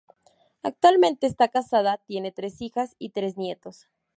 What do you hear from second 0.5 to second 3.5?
Actualmente está casada, tiene tres hijas y tres